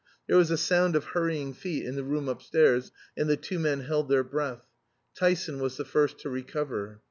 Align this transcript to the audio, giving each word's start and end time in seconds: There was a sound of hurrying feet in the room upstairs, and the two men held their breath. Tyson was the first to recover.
There 0.25 0.35
was 0.37 0.49
a 0.49 0.57
sound 0.57 0.95
of 0.95 1.03
hurrying 1.03 1.53
feet 1.53 1.85
in 1.85 1.93
the 1.93 2.03
room 2.03 2.27
upstairs, 2.27 2.91
and 3.15 3.29
the 3.29 3.37
two 3.37 3.59
men 3.59 3.81
held 3.81 4.09
their 4.09 4.23
breath. 4.23 4.65
Tyson 5.13 5.59
was 5.59 5.77
the 5.77 5.85
first 5.85 6.17
to 6.21 6.29
recover. 6.31 6.99